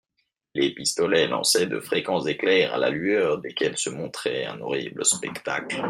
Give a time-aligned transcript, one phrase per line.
[0.55, 5.75] Les pistolets lançaient de fréquents éclairs à la lueur desquels se montrait un horrible spectacle.